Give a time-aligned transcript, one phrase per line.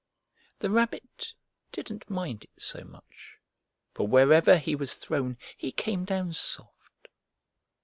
[0.57, 1.31] The Rabbit
[1.71, 3.37] didn't mind it so much,
[3.93, 7.07] for wherever he was thrown he came down soft.